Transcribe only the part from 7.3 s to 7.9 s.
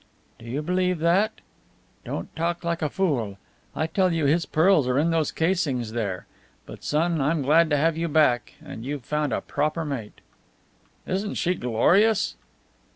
glad to